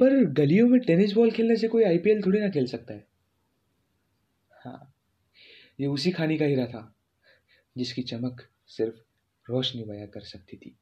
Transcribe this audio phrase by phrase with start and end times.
[0.00, 3.06] पर गलियों में टेनिस बॉल खेलने से कोई आईपीएल थोड़ी ना खेल सकता है।
[4.52, 4.94] हाँ
[5.80, 6.94] ये उसी खानी का हीरा था,
[7.78, 8.96] जिसकी चमक सिर्फ़
[9.50, 10.76] रोशनी बया कर सकती थी।